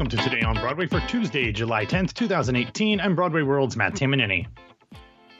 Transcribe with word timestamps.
welcome 0.00 0.16
to 0.16 0.30
Today 0.30 0.40
on 0.40 0.54
Broadway 0.54 0.86
for 0.86 0.98
Tuesday, 1.00 1.52
July 1.52 1.84
10th, 1.84 2.14
2018. 2.14 3.02
I'm 3.02 3.14
Broadway 3.14 3.42
World's 3.42 3.76
Matt 3.76 3.92
Tamanini. 3.92 4.46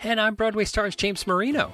And 0.02 0.21
I'm 0.21 0.34
Broadway 0.34 0.67
stars 0.67 0.94
James 0.94 1.26
Marino. 1.26 1.73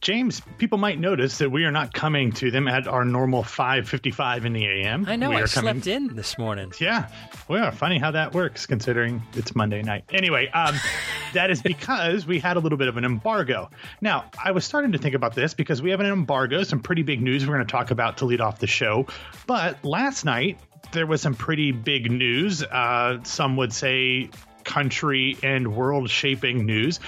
James, 0.00 0.40
people 0.56 0.78
might 0.78 0.98
notice 0.98 1.36
that 1.36 1.50
we 1.50 1.66
are 1.66 1.70
not 1.70 1.92
coming 1.92 2.32
to 2.32 2.50
them 2.50 2.66
at 2.66 2.88
our 2.88 3.04
normal 3.04 3.42
5:55 3.42 4.46
in 4.46 4.54
the 4.54 4.64
AM. 4.64 5.04
I 5.06 5.16
know. 5.16 5.28
we 5.28 5.36
I 5.36 5.42
are 5.42 5.46
slept 5.46 5.86
in 5.86 6.16
this 6.16 6.38
morning. 6.38 6.72
Yeah, 6.80 7.08
well, 7.46 7.70
funny 7.72 7.98
how 7.98 8.10
that 8.12 8.32
works 8.32 8.64
considering 8.64 9.22
it's 9.34 9.54
Monday 9.54 9.82
night. 9.82 10.04
Anyway, 10.14 10.48
um, 10.48 10.74
that 11.34 11.50
is 11.50 11.60
because 11.60 12.26
we 12.26 12.40
had 12.40 12.56
a 12.56 12.60
little 12.60 12.78
bit 12.78 12.88
of 12.88 12.96
an 12.96 13.04
embargo. 13.04 13.68
Now, 14.00 14.30
I 14.42 14.52
was 14.52 14.64
starting 14.64 14.92
to 14.92 14.98
think 14.98 15.14
about 15.14 15.34
this 15.34 15.52
because 15.52 15.82
we 15.82 15.90
have 15.90 16.00
an 16.00 16.06
embargo, 16.06 16.62
some 16.62 16.80
pretty 16.80 17.02
big 17.02 17.20
news 17.20 17.46
we're 17.46 17.54
going 17.54 17.66
to 17.66 17.70
talk 17.70 17.90
about 17.90 18.16
to 18.16 18.24
lead 18.24 18.40
off 18.40 18.60
the 18.60 18.66
show. 18.66 19.06
But 19.46 19.84
last 19.84 20.24
night 20.24 20.58
there 20.90 21.06
was 21.06 21.22
some 21.22 21.34
pretty 21.34 21.72
big 21.72 22.10
news. 22.10 22.62
Uh, 22.62 23.18
some 23.22 23.56
would 23.56 23.72
say 23.72 24.30
country 24.64 25.36
and 25.42 25.74
world 25.74 26.10
shaping 26.10 26.66
news. 26.66 27.00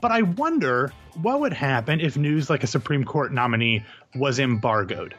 But 0.00 0.10
I 0.10 0.22
wonder 0.22 0.92
what 1.20 1.40
would 1.40 1.52
happen 1.52 2.00
if 2.00 2.16
news 2.16 2.48
like 2.48 2.62
a 2.62 2.66
Supreme 2.66 3.04
Court 3.04 3.32
nominee 3.32 3.84
was 4.14 4.38
embargoed. 4.38 5.14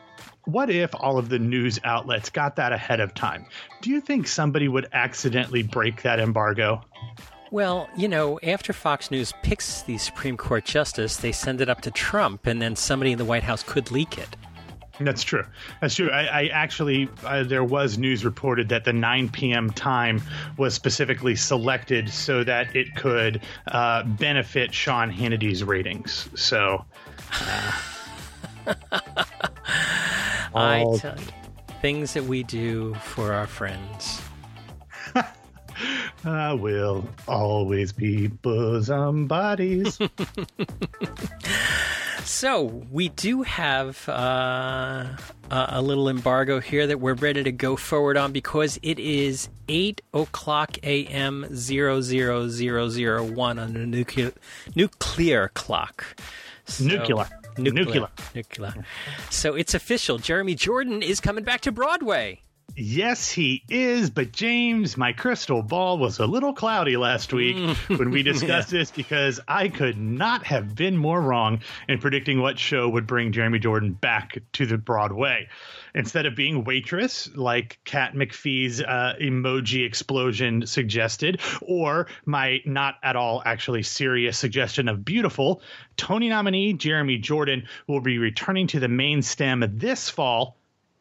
What 0.46 0.70
if 0.70 0.96
all 0.96 1.18
of 1.18 1.30
the 1.30 1.40
news 1.40 1.80
outlets 1.84 2.30
got 2.30 2.56
that 2.56 2.72
ahead 2.72 3.00
of 3.00 3.14
time? 3.14 3.46
Do 3.82 3.90
you 3.90 4.00
think 4.00 4.28
somebody 4.28 4.68
would 4.68 4.88
accidentally 4.94 5.62
break 5.62 6.04
that 6.04 6.20
embargo? 6.20 6.82
Well, 7.52 7.90
you 7.96 8.08
know, 8.08 8.40
after 8.44 8.74
Fox 8.74 9.10
News 9.12 9.34
picks 9.42 9.82
the 9.84 9.98
Supreme 9.98 10.38
Court 10.38 10.66
justice, 10.66 11.18
they 11.18 11.32
send 11.32 11.62
it 11.62 11.70
up 11.70 11.82
to 11.82 11.92
Trump, 11.92 12.46
and 12.46 12.62
then 12.62 12.76
somebody 12.76 13.14
in 13.14 13.18
the 13.18 13.26
White 13.26 13.44
House 13.44 13.64
could 13.64 13.92
leak 13.92 14.18
it. 14.18 14.36
That's 15.02 15.24
true. 15.24 15.46
That's 15.82 15.96
true. 15.96 16.10
I, 16.10 16.26
I 16.26 16.48
actually, 16.48 17.10
uh, 17.24 17.44
there 17.44 17.64
was 17.64 17.98
news 17.98 18.26
reported 18.26 18.70
that 18.70 18.84
the 18.84 18.94
9 18.94 19.30
p.m. 19.30 19.70
time 19.72 20.22
was 20.58 20.74
specifically 20.74 21.36
selected 21.36 22.10
so 22.10 22.44
that 22.44 22.76
it 22.76 22.96
could 22.96 23.42
uh, 23.68 24.04
benefit 24.04 24.74
Sean 24.74 25.10
Hannity's 25.10 25.64
ratings. 25.64 26.30
So, 26.36 26.84
uh, 27.34 27.72
I 30.56 30.82
all- 30.82 30.98
tell 30.98 31.18
you, 31.18 31.26
things 31.82 32.14
that 32.14 32.24
we 32.24 32.44
do 32.44 32.94
for 32.96 33.34
our 33.34 33.48
friends. 33.48 34.22
I 36.26 36.54
will 36.54 37.08
always 37.28 37.94
be 37.94 38.28
bosom 38.28 39.28
buddies. 39.28 40.00
So 42.40 42.66
we 42.92 43.10
do 43.10 43.42
have 43.42 44.08
uh, 44.08 45.08
a 45.50 45.66
a 45.70 45.82
little 45.82 46.08
embargo 46.08 46.60
here 46.60 46.86
that 46.86 47.00
we're 47.00 47.16
ready 47.16 47.42
to 47.42 47.52
go 47.52 47.76
forward 47.76 48.16
on 48.16 48.32
because 48.32 48.78
it 48.84 49.00
is 49.00 49.50
eight 49.68 50.04
o'clock 50.14 50.78
a.m. 50.84 51.48
zero 51.56 52.00
zero 52.00 52.48
zero 52.48 52.90
zero 52.90 53.24
one 53.24 53.58
on 53.58 53.74
the 53.74 53.88
nuclear 53.88 54.34
nuclear 54.76 55.50
clock. 55.56 56.06
So- 56.66 56.84
Nuclear. 56.84 57.28
Nuclear. 57.58 57.86
Nuclear. 57.86 58.08
Nuclear. 58.36 58.86
So 59.32 59.56
it's 59.56 59.74
official. 59.74 60.20
Jeremy 60.20 60.54
Jordan 60.54 61.02
is 61.02 61.20
coming 61.20 61.44
back 61.44 61.62
to 61.62 61.72
Broadway. 61.72 62.42
Yes, 62.80 63.32
he 63.32 63.64
is. 63.70 64.12
But 64.12 64.32
James, 64.32 64.98
my 64.98 65.12
crystal 65.12 65.64
ball 65.64 65.98
was 65.98 66.20
a 66.20 66.28
little 66.28 66.54
cloudy 66.54 66.96
last 66.96 67.34
week 67.34 67.58
when 67.88 68.12
we 68.12 68.22
discussed 68.22 68.70
this 68.70 68.92
because 68.92 69.40
I 69.48 69.70
could 69.70 69.98
not 69.98 70.46
have 70.46 70.76
been 70.76 70.96
more 70.96 71.20
wrong 71.20 71.62
in 71.90 71.98
predicting 71.98 72.40
what 72.40 72.60
show 72.60 72.88
would 72.88 73.08
bring 73.08 73.32
Jeremy 73.32 73.58
Jordan 73.58 73.94
back 73.94 74.38
to 74.54 74.68
the 74.68 74.78
Broadway. 74.78 75.50
Instead 75.96 76.28
of 76.28 76.36
being 76.36 76.66
waitress, 76.66 77.28
like 77.36 77.80
Kat 77.84 78.14
McPhee's 78.14 78.80
uh, 78.80 79.16
emoji 79.20 79.84
explosion 79.84 80.68
suggested, 80.68 81.42
or 81.64 82.06
my 82.26 82.60
not 82.64 82.98
at 83.02 83.16
all 83.16 83.42
actually 83.44 83.82
serious 83.82 84.38
suggestion 84.38 84.88
of 84.88 85.04
beautiful, 85.04 85.64
Tony 85.96 86.30
nominee 86.30 86.74
Jeremy 86.74 87.18
Jordan 87.18 87.68
will 87.88 88.02
be 88.02 88.20
returning 88.20 88.68
to 88.68 88.80
the 88.80 88.88
main 88.88 89.24
stem 89.24 89.64
this 89.78 90.12
fall 90.12 90.58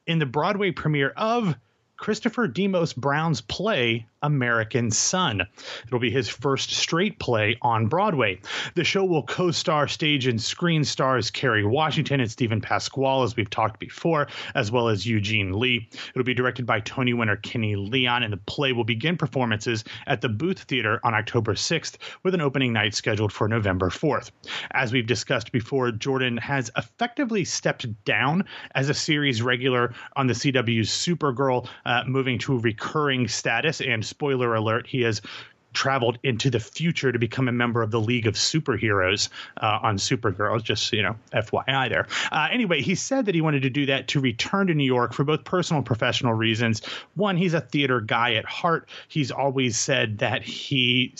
in 0.06 0.18
the 0.18 0.26
Broadway 0.26 0.70
premiere 0.70 1.12
of 1.16 1.56
Christopher 1.96 2.46
Demos 2.46 2.92
Brown's 2.92 3.40
play 3.40 4.06
American 4.26 4.90
Son. 4.90 5.46
It'll 5.86 5.98
be 5.98 6.10
his 6.10 6.28
first 6.28 6.70
straight 6.70 7.18
play 7.18 7.56
on 7.62 7.86
Broadway. 7.86 8.40
The 8.74 8.84
show 8.84 9.04
will 9.04 9.22
co 9.22 9.50
star 9.50 9.88
stage 9.88 10.26
and 10.26 10.42
screen 10.42 10.84
stars 10.84 11.30
Kerry 11.30 11.64
Washington 11.64 12.20
and 12.20 12.30
Steven 12.30 12.60
Pasquale, 12.60 13.22
as 13.22 13.36
we've 13.36 13.48
talked 13.48 13.78
before, 13.78 14.26
as 14.54 14.70
well 14.70 14.88
as 14.88 15.06
Eugene 15.06 15.52
Lee. 15.52 15.88
It'll 16.10 16.24
be 16.24 16.34
directed 16.34 16.66
by 16.66 16.80
Tony 16.80 17.14
winner 17.14 17.36
Kenny 17.36 17.76
Leon, 17.76 18.22
and 18.24 18.32
the 18.32 18.38
play 18.38 18.72
will 18.72 18.84
begin 18.84 19.16
performances 19.16 19.84
at 20.06 20.20
the 20.20 20.28
Booth 20.28 20.60
Theater 20.64 21.00
on 21.04 21.14
October 21.14 21.54
6th, 21.54 21.96
with 22.22 22.34
an 22.34 22.40
opening 22.40 22.72
night 22.72 22.94
scheduled 22.94 23.32
for 23.32 23.48
November 23.48 23.90
4th. 23.90 24.30
As 24.72 24.92
we've 24.92 25.06
discussed 25.06 25.52
before, 25.52 25.92
Jordan 25.92 26.36
has 26.38 26.70
effectively 26.76 27.44
stepped 27.44 27.86
down 28.04 28.44
as 28.74 28.88
a 28.88 28.94
series 28.94 29.40
regular 29.40 29.94
on 30.16 30.26
the 30.26 30.34
CW's 30.34 30.90
Supergirl, 30.90 31.68
uh, 31.84 32.02
moving 32.06 32.38
to 32.40 32.58
recurring 32.58 33.28
status. 33.28 33.80
And 33.80 34.04
spoiler 34.16 34.54
alert, 34.54 34.86
he 34.86 35.02
has 35.02 35.20
traveled 35.76 36.18
into 36.22 36.48
the 36.48 36.58
future 36.58 37.12
to 37.12 37.18
become 37.18 37.48
a 37.48 37.52
member 37.52 37.82
of 37.82 37.90
the 37.90 38.00
League 38.00 38.26
of 38.26 38.34
Superheroes 38.34 39.28
uh, 39.58 39.78
on 39.82 39.98
Supergirl. 39.98 40.60
Just 40.62 40.90
you 40.90 41.02
know, 41.02 41.14
FYI 41.34 41.90
there. 41.90 42.06
Uh, 42.32 42.48
anyway, 42.50 42.80
he 42.80 42.94
said 42.94 43.26
that 43.26 43.34
he 43.34 43.42
wanted 43.42 43.60
to 43.60 43.70
do 43.70 43.84
that 43.84 44.08
to 44.08 44.20
return 44.20 44.68
to 44.68 44.74
New 44.74 44.84
York 44.84 45.12
for 45.12 45.22
both 45.22 45.44
personal 45.44 45.78
and 45.78 45.86
professional 45.86 46.32
reasons. 46.32 46.82
One, 47.14 47.36
he's 47.36 47.52
a 47.52 47.60
theater 47.60 48.00
guy 48.00 48.34
at 48.34 48.46
heart. 48.46 48.88
He's 49.08 49.30
always 49.30 49.76
said 49.76 50.18
that 50.18 50.42
he 50.42 51.14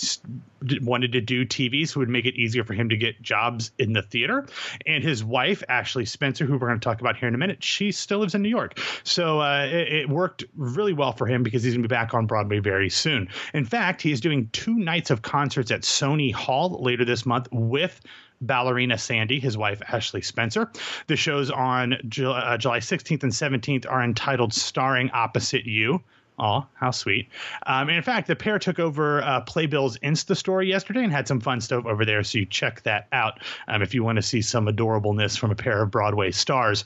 wanted 0.81 1.13
to 1.13 1.21
do 1.21 1.45
TV, 1.45 1.87
so 1.87 1.99
it 1.99 2.03
would 2.03 2.09
make 2.09 2.25
it 2.25 2.35
easier 2.35 2.65
for 2.65 2.73
him 2.73 2.89
to 2.89 2.97
get 2.97 3.21
jobs 3.21 3.73
in 3.79 3.93
the 3.93 4.03
theater. 4.03 4.47
And 4.87 5.05
his 5.05 5.23
wife, 5.23 5.63
Ashley 5.69 6.07
Spencer, 6.07 6.47
who 6.47 6.55
we're 6.55 6.69
going 6.69 6.81
to 6.81 6.85
talk 6.85 7.01
about 7.01 7.17
here 7.17 7.29
in 7.29 7.35
a 7.35 7.39
minute, 7.39 7.63
she 7.63 7.93
still 7.93 8.21
lives 8.21 8.35
in 8.35 8.41
New 8.43 8.49
York. 8.49 8.81
So 9.05 9.41
uh, 9.41 9.67
it, 9.71 9.93
it 9.93 10.09
worked 10.09 10.45
really 10.57 10.95
well 10.95 11.13
for 11.13 11.27
him 11.27 11.43
because 11.43 11.63
he's 11.63 11.75
going 11.75 11.83
to 11.83 11.89
be 11.89 11.95
back 11.95 12.15
on 12.15 12.27
Broadway 12.27 12.59
very 12.59 12.89
soon. 12.89 13.29
In 13.53 13.67
fact, 13.67 14.01
he 14.01 14.13
is 14.13 14.21
doing 14.21 14.46
two 14.53 14.75
nights 14.75 15.11
of 15.11 15.23
concerts 15.23 15.71
at 15.71 15.83
Sony 15.83 16.33
Hall 16.33 16.79
later 16.83 17.05
this 17.05 17.27
month 17.27 17.49
with 17.53 18.01
ballerina 18.41 18.99
Sandy, 18.99 19.41
his 19.41 19.57
wife 19.57 19.81
Ashley 19.89 20.23
Spencer. 20.23 20.71
The 21.07 21.17
shows 21.17 21.51
on 21.51 21.95
uh, 21.95 21.99
July 22.09 22.81
16th 22.81 23.23
and 23.23 23.33
17th 23.33 23.91
are 23.91 24.03
entitled 24.03 24.53
Starring 24.53 25.11
Opposite 25.11 25.65
You. 25.65 26.03
Oh, 26.39 26.67
how 26.75 26.91
sweet. 26.91 27.29
Um, 27.67 27.89
in 27.89 28.03
fact, 28.03 28.29
the 28.29 28.37
pair 28.37 28.59
took 28.59 28.79
over 28.79 29.23
uh, 29.23 29.43
Playbill's 29.45 29.99
Insta 30.01 30.37
story 30.37 30.69
yesterday 30.69 31.03
and 31.03 31.11
had 31.11 31.27
some 31.27 31.41
fun 31.41 31.63
stuff 31.63 31.87
over 31.87 32.05
there. 32.05 32.23
So 32.23 32.39
you 32.39 32.47
check 32.47 32.83
that 32.83 33.09
out 33.13 33.41
um, 33.69 33.81
if 33.81 33.95
you 33.95 34.05
want 34.05 34.17
to 34.17 34.23
see 34.23 34.43
some 34.43 34.67
adorableness 34.67 35.39
from 35.39 35.51
a 35.51 35.55
pair 35.55 35.83
of 35.83 35.91
Broadway 35.91 36.33
stars. 36.33 36.85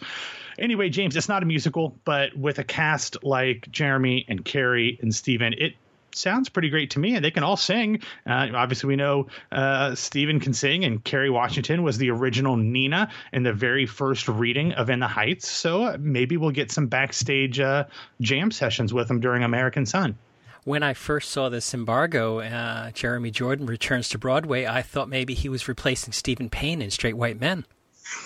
Anyway, 0.60 0.88
James, 0.88 1.16
it's 1.16 1.28
not 1.28 1.42
a 1.42 1.46
musical, 1.46 1.96
but 2.04 2.36
with 2.36 2.60
a 2.60 2.64
cast 2.64 3.24
like 3.24 3.68
Jeremy 3.72 4.24
and 4.28 4.44
Kerry 4.44 4.98
and 5.02 5.12
Steven, 5.12 5.54
it 5.54 5.74
sounds 6.14 6.48
pretty 6.48 6.68
great 6.68 6.90
to 6.90 6.98
me, 6.98 7.14
and 7.14 7.24
they 7.24 7.30
can 7.30 7.42
all 7.42 7.56
sing. 7.56 8.00
Uh, 8.26 8.48
obviously, 8.54 8.88
we 8.88 8.96
know 8.96 9.26
uh, 9.52 9.94
Steven 9.94 10.40
can 10.40 10.52
sing, 10.52 10.84
and 10.84 11.02
Kerry 11.02 11.30
Washington 11.30 11.82
was 11.82 11.98
the 11.98 12.10
original 12.10 12.56
Nina 12.56 13.10
in 13.32 13.42
the 13.42 13.52
very 13.52 13.86
first 13.86 14.28
reading 14.28 14.72
of 14.72 14.90
In 14.90 15.00
the 15.00 15.08
Heights. 15.08 15.48
So 15.48 15.84
uh, 15.84 15.96
maybe 16.00 16.36
we'll 16.36 16.50
get 16.50 16.70
some 16.70 16.86
backstage 16.86 17.60
uh, 17.60 17.84
jam 18.20 18.50
sessions 18.50 18.92
with 18.92 19.08
them 19.08 19.20
during 19.20 19.42
American 19.42 19.86
Son. 19.86 20.18
When 20.64 20.82
I 20.82 20.92
first 20.92 21.30
saw 21.30 21.48
this 21.48 21.72
embargo, 21.72 22.40
uh, 22.40 22.90
Jeremy 22.90 23.30
Jordan 23.30 23.66
returns 23.66 24.10
to 24.10 24.18
Broadway, 24.18 24.66
I 24.66 24.82
thought 24.82 25.08
maybe 25.08 25.32
he 25.32 25.48
was 25.48 25.68
replacing 25.68 26.12
Stephen 26.12 26.50
Payne 26.50 26.82
in 26.82 26.90
Straight 26.90 27.16
White 27.16 27.40
Men. 27.40 27.64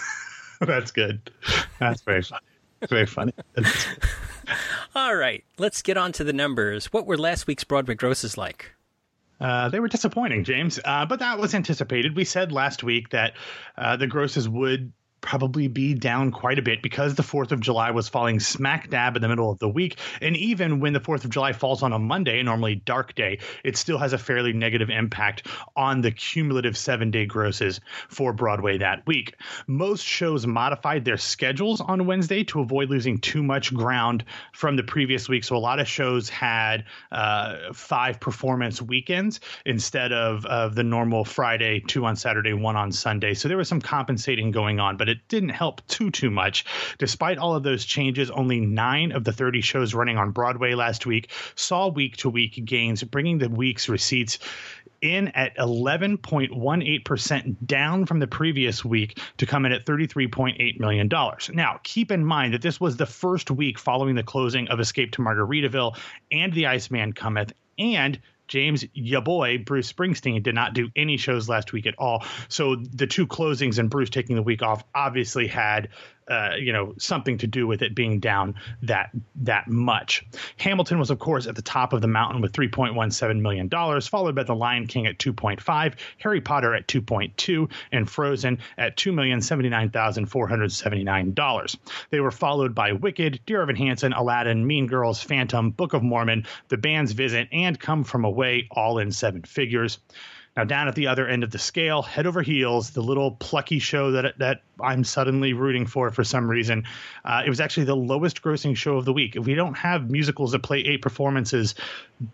That's 0.61 0.91
good. 0.91 1.31
That's 1.79 2.03
very 2.03 2.23
funny. 2.23 2.43
Very 2.89 3.07
funny. 3.07 3.33
All 4.97 5.17
right, 5.17 5.43
let's 5.59 5.83
get 5.83 5.97
on 5.97 6.13
to 6.13 6.25
the 6.25 6.33
numbers. 6.33 6.93
What 6.93 7.05
were 7.05 7.19
last 7.19 7.49
week's 7.49 7.65
Broadway 7.65 7.97
grosses 7.97 8.39
like? 8.39 8.73
Uh, 9.41 9.69
they 9.69 9.81
were 9.81 9.89
disappointing, 9.89 10.45
James, 10.45 10.79
uh, 10.85 11.05
but 11.05 11.19
that 11.19 11.39
was 11.39 11.53
anticipated. 11.53 12.15
We 12.15 12.25
said 12.25 12.53
last 12.53 12.85
week 12.85 13.11
that 13.11 13.35
uh, 13.77 13.97
the 13.97 14.07
grosses 14.07 14.49
would 14.49 14.93
probably 15.25 15.69
be 15.69 15.95
down 15.95 16.31
quite 16.31 16.59
a 16.59 16.63
bit 16.63 16.83
because 16.83 17.15
the 17.15 17.23
4th 17.23 17.51
of 17.51 17.59
July 17.59 17.91
was 17.91 18.11
falling 18.11 18.39
smack 18.39 18.91
dab 18.91 19.17
in 19.17 19.23
the 19.23 19.29
middle 19.29 19.51
of 19.51 19.59
the 19.59 19.69
week. 19.69 19.99
And 20.21 20.37
even 20.37 20.81
when 20.81 20.93
the 20.93 21.01
4th 21.01 21.25
of 21.25 21.31
July 21.31 21.55
falls 21.55 21.83
on 21.83 21.95
a 21.95 21.99
Monday, 21.99 22.43
normally 22.43 22.75
dark 22.75 23.15
day, 23.15 23.39
it 23.65 23.79
still 23.79 23.97
has 23.97 24.13
a 24.13 24.19
fairly 24.19 24.53
negative 24.53 24.91
impact 24.91 25.47
on 25.77 26.03
the 26.03 26.11
cumulative 26.11 26.77
seven 26.77 27.11
day 27.11 27.25
grosses 27.25 27.81
for 28.09 28.35
Broadway 28.35 28.77
that 28.79 29.07
week. 29.07 29.35
Most 29.67 30.05
shows 30.05 30.47
modified 30.47 31.07
their 31.07 31.17
schedules 31.17 31.81
on 31.81 32.05
Wednesday 32.05 32.45
to 32.45 32.61
avoid 32.61 32.91
losing 32.91 33.17
too 33.17 33.43
much 33.43 33.73
ground 33.73 34.25
from 34.53 34.77
the 34.77 34.83
previous 34.83 35.27
week. 35.27 35.45
So 35.45 35.57
a 35.57 35.59
lot 35.59 35.81
of 35.81 35.89
shows 35.89 36.29
had 36.29 36.85
uh, 37.11 37.73
five 37.73 38.21
performance 38.21 38.83
weekends 38.83 39.41
instead 39.65 40.13
of, 40.13 40.45
of 40.45 40.75
the 40.75 40.85
normal 40.85 41.25
Friday, 41.25 41.81
two 41.81 42.05
on 42.05 42.15
Saturday, 42.15 42.53
one 42.53 42.77
on 42.77 42.93
Sunday. 42.93 43.33
So 43.33 43.49
there 43.49 43.57
was 43.57 43.69
some 43.69 43.81
compensating 43.81 44.51
going 44.51 44.81
on, 44.81 44.99
but 44.99 45.09
it 45.09 45.14
it 45.15 45.29
didn't 45.29 45.51
help 45.51 45.87
too 45.87 46.11
too 46.11 46.31
much. 46.31 46.65
Despite 46.99 47.39
all 47.39 47.55
of 47.55 47.63
those 47.63 47.85
changes, 47.85 48.31
only 48.31 48.61
nine 48.61 49.13
of 49.13 49.25
the 49.25 49.33
30 49.33 49.61
shows 49.61 49.95
running 49.95 50.19
on 50.19 50.33
Broadway 50.33 50.75
last 50.75 51.07
week 51.07 51.31
saw 51.55 51.89
week 51.89 52.17
to 52.19 52.31
week 52.31 52.65
gains, 52.65 53.03
bringing 53.03 53.39
the 53.39 53.49
week's 53.49 53.89
receipts 53.89 54.39
in 55.01 55.29
at 55.29 55.57
11.18%, 55.59 57.57
down 57.67 58.07
from 58.07 58.19
the 58.21 58.27
previous 58.27 58.85
week 58.85 59.21
to 59.37 59.47
come 59.47 59.67
in 59.67 59.73
at 59.73 59.85
$33.8 59.85 60.81
million. 60.81 61.09
Now, 61.53 61.81
keep 61.83 62.11
in 62.11 62.25
mind 62.25 62.55
that 62.55 62.63
this 62.63 62.81
was 62.81 62.97
the 62.97 63.05
first 63.07 63.51
week 63.51 63.79
following 63.79 64.15
the 64.15 64.23
closing 64.23 64.67
of 64.69 64.81
Escape 64.81 65.13
to 65.13 65.23
Margaritaville 65.23 65.97
and 66.33 66.53
The 66.53 66.67
Iceman 66.67 67.13
Cometh, 67.13 67.53
and 67.79 68.19
James, 68.49 68.85
ya 68.93 69.21
boy, 69.21 69.59
Bruce 69.59 69.93
Springsteen 69.93 70.43
did 70.43 70.55
not 70.55 70.75
do 70.75 70.91
any 70.95 71.17
shows 71.17 71.49
last 71.49 71.73
week 71.73 71.87
at 71.87 71.95
all. 71.99 72.25
So 72.49 72.77
the 72.77 73.07
two 73.07 73.27
closings 73.27 73.79
and 73.79 73.89
Bruce 73.89 74.11
taking 74.11 74.37
the 74.37 74.43
week 74.43 74.63
off 74.63 74.85
obviously 74.95 75.47
had 75.47 75.89
uh, 76.29 76.51
you 76.59 76.73
know 76.73 76.95
something 76.99 77.39
to 77.39 77.47
do 77.47 77.67
with 77.67 77.81
it 77.83 77.95
being 77.95 78.21
down 78.21 78.55
that 78.83 79.11
that 79.37 79.69
much. 79.69 80.27
Hamilton 80.57 80.99
was 80.99 81.11
of 81.11 81.19
course 81.19 81.47
at 81.47 81.57
the 81.57 81.63
top 81.63 81.93
of 81.93 82.01
the 82.01 82.09
mountain 82.09 82.41
with 82.41 82.53
3.17 82.53 83.41
million 83.41 83.69
dollars, 83.69 84.07
followed 84.07 84.35
by 84.35 84.45
The 84.45 84.55
Lion 84.55 84.87
King 84.87 85.07
at 85.07 85.19
2.5, 85.19 85.95
Harry 86.19 86.41
Potter 86.41 86.75
at 86.75 86.89
2.2, 86.89 87.71
and 87.93 88.09
Frozen 88.09 88.59
at 88.79 88.97
2,079,479 88.97 91.35
dollars. 91.35 91.77
They 92.11 92.21
were 92.21 92.31
followed 92.31 92.75
by 92.75 92.93
Wicked, 92.93 93.41
Dear 93.47 93.63
Evan 93.63 93.77
Hansen, 93.77 94.13
Aladdin, 94.13 94.67
Mean 94.67 94.87
Girls, 94.87 95.23
Phantom, 95.23 95.71
Book 95.71 95.95
of 95.95 96.03
Mormon, 96.03 96.47
The 96.69 96.77
Band's 96.77 97.13
Visit, 97.13 97.49
and 97.53 97.79
Come 97.79 98.03
From 98.05 98.25
Away, 98.25 98.69
all 98.71 98.99
in 98.99 99.13
seven 99.13 99.43
figures. 99.43 99.99
Now, 100.57 100.65
down 100.65 100.87
at 100.87 100.95
the 100.95 101.09
other 101.09 101.27
end 101.27 101.43
of 101.43 101.51
the 101.51 101.59
scale, 101.59 102.03
head 102.03 102.27
over 102.27 102.41
heels, 102.41 102.91
the 102.91 103.03
little 103.03 103.33
plucky 103.33 103.81
show 103.81 104.13
that 104.13 104.39
that 104.39 104.63
I'm 104.81 105.05
suddenly 105.05 105.53
rooting 105.53 105.87
for 105.87 106.11
for 106.11 106.25
some 106.25 106.49
reason. 106.49 106.85
Uh, 107.25 107.43
it 107.45 107.49
was 107.49 107.61
actually 107.61 107.85
the 107.85 107.97
lowest 107.97 108.43
grossing 108.43 108.77
show 108.77 108.97
of 108.97 109.05
the 109.05 109.13
week. 109.13 109.37
If 109.37 109.47
we 109.47 109.55
don't 109.55 109.75
have 109.75 110.11
musicals 110.11 110.53
that 110.53 110.61
play 110.61 110.81
eight 110.81 111.03
performances 111.03 111.75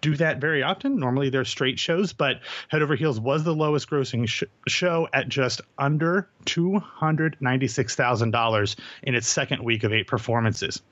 do 0.00 0.16
that 0.16 0.38
very 0.38 0.62
often, 0.62 0.98
normally 0.98 1.28
they're 1.30 1.44
straight 1.44 1.78
shows, 1.78 2.12
but 2.12 2.40
Head 2.68 2.82
Over 2.82 2.96
Heels 2.96 3.18
was 3.18 3.44
the 3.44 3.54
lowest 3.54 3.88
grossing 3.88 4.28
sh- 4.28 4.42
show 4.68 5.08
at 5.12 5.28
just 5.28 5.62
under 5.78 6.28
$296,000 6.46 8.76
in 9.02 9.14
its 9.14 9.28
second 9.28 9.64
week 9.64 9.84
of 9.84 9.92
eight 9.92 10.06
performances. 10.06 10.82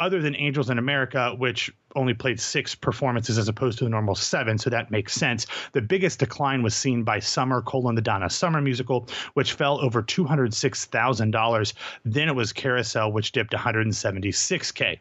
Other 0.00 0.22
than 0.22 0.34
Angels 0.36 0.70
in 0.70 0.78
America, 0.78 1.34
which 1.36 1.70
only 1.96 2.14
played 2.14 2.40
six 2.40 2.74
performances 2.74 3.38
as 3.38 3.48
opposed 3.48 3.78
to 3.78 3.84
the 3.84 3.90
normal 3.90 4.14
seven, 4.14 4.58
so 4.58 4.70
that 4.70 4.90
makes 4.90 5.14
sense. 5.14 5.46
The 5.72 5.80
biggest 5.80 6.18
decline 6.18 6.62
was 6.62 6.74
seen 6.74 7.02
by 7.02 7.18
Summer 7.18 7.62
colon 7.62 7.94
the 7.94 8.02
Donna 8.02 8.28
Summer 8.30 8.60
musical, 8.60 9.08
which 9.34 9.54
fell 9.54 9.80
over 9.80 10.02
two 10.02 10.24
hundred 10.24 10.52
six 10.54 10.84
thousand 10.84 11.30
dollars. 11.30 11.74
Then 12.04 12.28
it 12.28 12.34
was 12.34 12.52
Carousel, 12.52 13.12
which 13.12 13.32
dipped 13.32 13.52
one 13.52 13.62
hundred 13.62 13.86
and 13.86 13.96
seventy 13.96 14.32
six 14.32 14.70
k. 14.70 15.00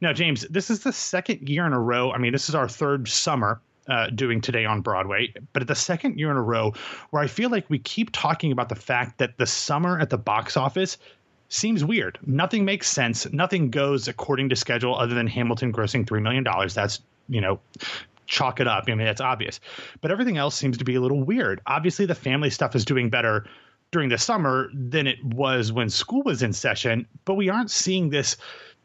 Now, 0.00 0.12
James, 0.12 0.42
this 0.48 0.70
is 0.70 0.80
the 0.80 0.92
second 0.92 1.48
year 1.48 1.66
in 1.66 1.72
a 1.72 1.80
row. 1.80 2.12
I 2.12 2.18
mean, 2.18 2.32
this 2.32 2.48
is 2.48 2.54
our 2.54 2.68
third 2.68 3.08
summer 3.08 3.60
uh, 3.88 4.10
doing 4.10 4.40
today 4.40 4.64
on 4.64 4.80
Broadway, 4.80 5.32
but 5.52 5.62
at 5.62 5.68
the 5.68 5.74
second 5.74 6.18
year 6.18 6.30
in 6.30 6.36
a 6.36 6.42
row 6.42 6.74
where 7.10 7.22
I 7.22 7.28
feel 7.28 7.50
like 7.50 7.70
we 7.70 7.78
keep 7.78 8.10
talking 8.12 8.52
about 8.52 8.68
the 8.68 8.74
fact 8.74 9.18
that 9.18 9.38
the 9.38 9.46
summer 9.46 9.98
at 9.98 10.10
the 10.10 10.18
box 10.18 10.56
office 10.56 10.98
seems 11.48 11.84
weird. 11.84 12.18
Nothing 12.24 12.64
makes 12.64 12.88
sense. 12.88 13.30
Nothing 13.32 13.70
goes 13.70 14.08
according 14.08 14.48
to 14.50 14.56
schedule 14.56 14.96
other 14.96 15.14
than 15.14 15.26
Hamilton 15.26 15.72
grossing 15.72 16.04
$3 16.04 16.22
million. 16.22 16.44
That's, 16.74 17.00
you 17.28 17.40
know, 17.40 17.60
chalk 18.26 18.60
it 18.60 18.66
up. 18.66 18.84
I 18.88 18.94
mean, 18.94 19.06
that's 19.06 19.20
obvious. 19.20 19.60
But 20.00 20.10
everything 20.10 20.36
else 20.36 20.56
seems 20.56 20.78
to 20.78 20.84
be 20.84 20.96
a 20.96 21.00
little 21.00 21.22
weird. 21.22 21.60
Obviously, 21.66 22.06
the 22.06 22.14
family 22.14 22.50
stuff 22.50 22.74
is 22.74 22.84
doing 22.84 23.10
better 23.10 23.46
during 23.92 24.08
the 24.08 24.18
summer 24.18 24.68
than 24.74 25.06
it 25.06 25.22
was 25.24 25.72
when 25.72 25.88
school 25.88 26.22
was 26.24 26.42
in 26.42 26.52
session, 26.52 27.06
but 27.24 27.34
we 27.34 27.48
aren't 27.48 27.70
seeing 27.70 28.10
this, 28.10 28.36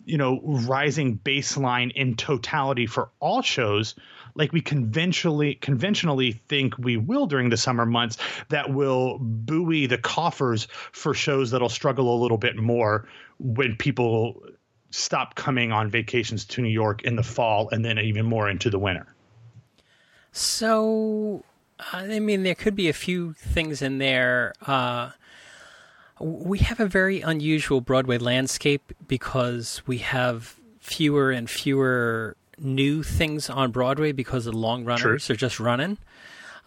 you 0.06 0.18
know, 0.18 0.40
rising 0.44 1.20
baseline 1.20 1.92
in 1.94 2.16
totality 2.16 2.86
for 2.86 3.10
all 3.20 3.42
shows 3.42 3.96
like 4.36 4.52
we 4.52 4.62
conventionally 4.62 5.56
conventionally 5.56 6.32
think 6.32 6.78
we 6.78 6.98
will 6.98 7.26
during 7.26 7.50
the 7.50 7.58
summer 7.58 7.86
months 7.86 8.18
that 8.50 8.74
will 8.74 9.20
buoy 9.20 9.86
the 9.86 9.98
coffers 9.98 10.68
for 10.92 11.14
shows 11.14 11.52
that'll 11.52 11.70
struggle 11.70 12.16
a 12.16 12.20
little 12.22 12.38
bit 12.38 12.58
more 12.58 13.08
when 13.40 13.76
people 13.76 14.42
stop 14.92 15.36
coming 15.36 15.72
on 15.72 15.90
vacations 15.90 16.46
to 16.46 16.62
New 16.62 16.70
York 16.70 17.02
in 17.04 17.16
the 17.16 17.24
fall 17.24 17.70
and 17.70 17.84
then 17.84 17.98
even 17.98 18.26
more 18.26 18.50
into 18.50 18.70
the 18.70 18.80
winter. 18.80 19.08
So, 20.34 21.44
I 21.92 22.20
mean, 22.20 22.44
there 22.44 22.56
could 22.56 22.76
be 22.76 22.90
a 22.90 22.94
few 22.94 23.34
things 23.34 23.82
in 23.82 23.98
there. 23.98 24.54
Uh, 24.66 25.12
we 26.20 26.60
have 26.60 26.80
a 26.80 26.86
very 26.86 27.22
unusual 27.22 27.82
Broadway 27.82 28.18
landscape 28.18 28.94
because 29.08 29.82
we 29.88 30.00
have 30.00 30.56
fewer 30.80 31.32
and 31.32 31.50
fewer 31.50 32.36
new 32.62 33.04
things 33.04 33.50
on 33.50 33.72
Broadway 33.72 34.12
because 34.12 34.46
the 34.46 34.52
long 34.52 34.86
runners 34.86 35.30
are 35.30 35.36
just 35.36 35.60
running. 35.60 35.98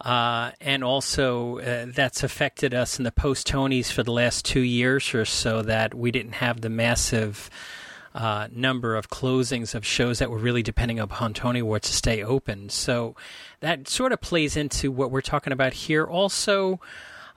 Uh, 0.01 0.51
and 0.59 0.83
also, 0.83 1.59
uh, 1.59 1.85
that's 1.87 2.21
affected 2.21 2.73
us 2.73 2.97
in 2.97 3.05
the 3.05 3.11
post 3.11 3.47
Tonys 3.47 3.91
for 3.91 4.03
the 4.03 4.11
last 4.11 4.43
two 4.43 4.59
years 4.59 5.13
or 5.13 5.23
so 5.23 5.61
that 5.61 5.93
we 5.93 6.11
didn't 6.11 6.33
have 6.33 6.61
the 6.61 6.69
massive 6.69 7.49
uh, 8.13 8.47
number 8.51 8.95
of 8.95 9.09
closings 9.09 9.75
of 9.75 9.85
shows 9.85 10.19
that 10.19 10.29
were 10.29 10.37
really 10.37 10.63
depending 10.63 10.99
upon 10.99 11.33
Tony 11.33 11.59
Awards 11.59 11.89
to 11.89 11.95
stay 11.95 12.23
open. 12.23 12.69
So 12.69 13.15
that 13.59 13.87
sort 13.87 14.11
of 14.11 14.21
plays 14.21 14.55
into 14.55 14.91
what 14.91 15.11
we're 15.11 15.21
talking 15.21 15.53
about 15.53 15.73
here. 15.73 16.05
Also, 16.05 16.79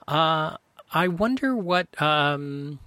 uh, 0.07 0.57
I 0.91 1.07
wonder 1.07 1.55
what 1.55 2.01
um, 2.01 2.79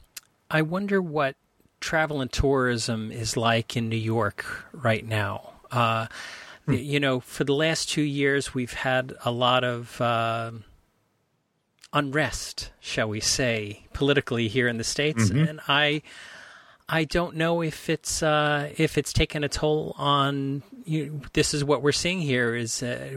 I 0.50 0.62
wonder 0.62 1.00
what 1.00 1.36
travel 1.80 2.20
and 2.20 2.32
tourism 2.32 3.12
is 3.12 3.36
like 3.36 3.76
in 3.76 3.88
New 3.88 3.96
York 3.96 4.44
right 4.72 5.06
now. 5.06 5.51
Uh, 5.72 6.06
hmm. 6.66 6.74
You 6.74 7.00
know, 7.00 7.20
for 7.20 7.44
the 7.44 7.54
last 7.54 7.88
two 7.88 8.02
years, 8.02 8.54
we've 8.54 8.72
had 8.72 9.14
a 9.24 9.30
lot 9.30 9.64
of 9.64 10.00
uh, 10.00 10.52
unrest, 11.92 12.70
shall 12.80 13.08
we 13.08 13.20
say, 13.20 13.84
politically 13.92 14.48
here 14.48 14.68
in 14.68 14.78
the 14.78 14.84
states, 14.84 15.30
mm-hmm. 15.30 15.48
and 15.48 15.60
I. 15.68 16.02
I 16.88 17.04
don't 17.04 17.36
know 17.36 17.62
if 17.62 17.88
it's 17.88 18.22
uh, 18.22 18.68
if 18.76 18.98
it's 18.98 19.14
taken 19.14 19.44
a 19.44 19.48
toll 19.48 19.94
on. 19.96 20.62
You 20.84 21.06
know, 21.06 21.20
this 21.32 21.54
is 21.54 21.64
what 21.64 21.80
we're 21.80 21.92
seeing 21.92 22.20
here 22.20 22.54
is 22.54 22.82
uh, 22.82 23.16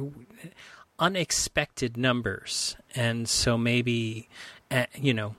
unexpected 0.98 1.98
numbers, 1.98 2.78
and 2.94 3.28
so 3.28 3.58
maybe 3.58 4.30
uh, 4.72 4.86
you 4.96 5.14
know 5.14 5.36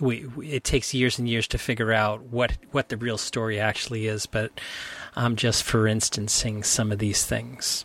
we, 0.00 0.26
it 0.42 0.64
takes 0.64 0.92
years 0.92 1.18
and 1.18 1.28
years 1.28 1.46
to 1.48 1.58
figure 1.58 1.92
out 1.92 2.24
what 2.24 2.52
what 2.72 2.88
the 2.88 2.96
real 2.96 3.18
story 3.18 3.60
actually 3.60 4.06
is. 4.06 4.26
But 4.26 4.52
I'm 5.14 5.36
just 5.36 5.62
for 5.62 5.86
instancing 5.86 6.62
some 6.62 6.92
of 6.92 6.98
these 6.98 7.24
things. 7.24 7.84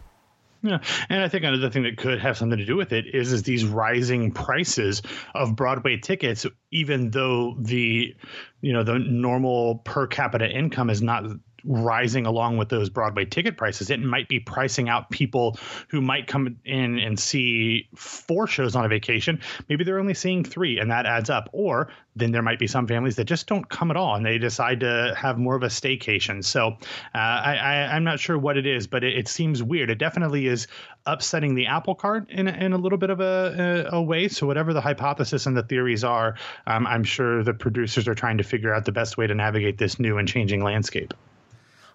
Yeah, 0.63 0.79
and 1.09 1.21
I 1.21 1.27
think 1.27 1.43
another 1.43 1.69
thing 1.69 1.83
that 1.83 1.97
could 1.97 2.19
have 2.19 2.35
something 2.35 2.57
to 2.57 2.65
do 2.65 2.75
with 2.75 2.91
it 2.91 3.13
is 3.13 3.31
is 3.31 3.43
these 3.43 3.63
rising 3.63 4.31
prices 4.31 5.01
of 5.35 5.55
Broadway 5.55 5.97
tickets, 5.97 6.45
even 6.71 7.11
though 7.11 7.55
the 7.59 8.15
you 8.61 8.73
know 8.73 8.83
the 8.83 8.97
normal 8.97 9.75
per 9.75 10.07
capita 10.07 10.49
income 10.49 10.89
is 10.89 11.01
not 11.01 11.25
rising 11.63 12.25
along 12.25 12.57
with 12.57 12.69
those 12.69 12.89
Broadway 12.89 13.25
ticket 13.25 13.57
prices. 13.57 13.89
It 13.89 13.99
might 13.99 14.27
be 14.27 14.39
pricing 14.39 14.89
out 14.89 15.09
people 15.09 15.57
who 15.89 16.01
might 16.01 16.27
come 16.27 16.57
in 16.65 16.99
and 16.99 17.19
see 17.19 17.87
four 17.95 18.47
shows 18.47 18.75
on 18.75 18.85
a 18.85 18.87
vacation. 18.87 19.41
Maybe 19.69 19.83
they're 19.83 19.99
only 19.99 20.13
seeing 20.13 20.43
three, 20.43 20.79
and 20.79 20.91
that 20.91 21.05
adds 21.05 21.29
up. 21.29 21.49
Or 21.51 21.89
then 22.17 22.31
there 22.31 22.41
might 22.41 22.59
be 22.59 22.67
some 22.67 22.87
families 22.87 23.15
that 23.15 23.25
just 23.25 23.47
don't 23.47 23.67
come 23.69 23.91
at 23.91 23.97
all 23.97 24.15
and 24.15 24.25
they 24.25 24.37
decide 24.37 24.79
to 24.79 25.13
have 25.15 25.37
more 25.37 25.55
of 25.55 25.63
a 25.63 25.67
staycation. 25.67 26.43
So 26.43 26.77
uh, 27.13 27.17
I, 27.17 27.95
am 27.95 28.03
not 28.03 28.19
sure 28.19 28.37
what 28.37 28.57
it 28.57 28.65
is, 28.65 28.87
but 28.87 29.03
it, 29.03 29.17
it, 29.17 29.27
seems 29.27 29.61
weird. 29.61 29.89
It 29.89 29.99
definitely 29.99 30.47
is 30.47 30.67
upsetting 31.05 31.55
the 31.55 31.67
apple 31.67 31.95
cart 31.95 32.29
in, 32.29 32.47
in 32.47 32.73
a 32.73 32.77
little 32.77 32.97
bit 32.97 33.09
of 33.09 33.19
a, 33.19 33.87
a, 33.91 33.97
a 33.97 34.01
way. 34.01 34.27
So 34.27 34.47
whatever 34.47 34.73
the 34.73 34.81
hypothesis 34.81 35.45
and 35.45 35.55
the 35.55 35.63
theories 35.63 36.03
are, 36.03 36.35
um, 36.65 36.87
I'm 36.87 37.03
sure 37.03 37.43
the 37.43 37.53
producers 37.53 38.07
are 38.07 38.15
trying 38.15 38.37
to 38.39 38.43
figure 38.43 38.73
out 38.73 38.85
the 38.85 38.91
best 38.91 39.17
way 39.17 39.27
to 39.27 39.35
navigate 39.35 39.77
this 39.77 39.99
new 39.99 40.17
and 40.17 40.27
changing 40.27 40.63
landscape. 40.63 41.13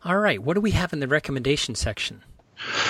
All 0.05 0.19
right, 0.19 0.43
what 0.43 0.55
do 0.55 0.61
we 0.61 0.73
have 0.73 0.93
in 0.93 1.01
the 1.01 1.09
recommendation 1.09 1.75
section? 1.75 2.23